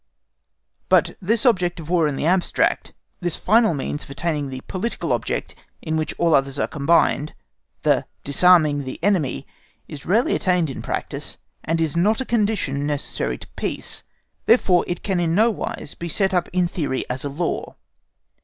[0.89, 5.13] But this object of War in the abstract, this final means of attaining the political
[5.13, 7.35] object in which all others are combined,
[7.83, 9.45] the disarming the enemy,
[9.87, 14.01] is rarely attained in practice and is not a condition necessary to peace.
[14.47, 17.75] Therefore it can in no wise be set up in theory as a law.